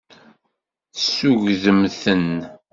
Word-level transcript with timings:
Tessugdem-ten. 0.93 2.29